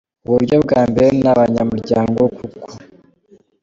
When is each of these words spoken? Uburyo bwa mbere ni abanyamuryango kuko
Uburyo 0.25 0.55
bwa 0.63 0.81
mbere 0.89 1.07
ni 1.21 1.27
abanyamuryango 1.33 2.21
kuko 2.37 2.67